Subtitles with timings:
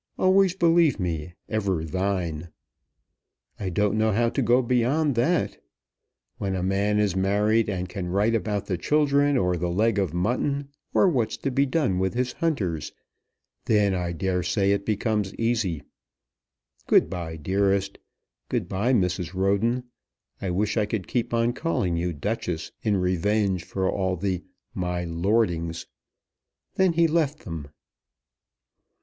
[0.17, 2.49] Always believe me ever thine.'
[3.59, 5.63] I don't know how to go beyond that.
[6.39, 10.11] When a man is married, and can write about the children, or the leg of
[10.11, 12.91] mutton, or what's to be done with his hunters,
[13.65, 15.83] then I dare say it becomes easy.
[16.87, 17.99] Good bye dearest.
[18.49, 19.35] Good bye, Mrs.
[19.35, 19.83] Roden.
[20.41, 24.41] I wish I could keep on calling you Duchess in revenge for all the
[24.73, 25.85] 'my lordings.'"
[26.73, 27.67] Then he left them.